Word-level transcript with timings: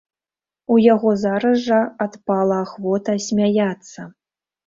У 0.75 0.75
яго 0.83 1.09
зараз 1.23 1.57
жа 1.65 1.81
адпала 2.05 2.57
ахвота 2.65 3.17
смяяцца. 3.29 4.01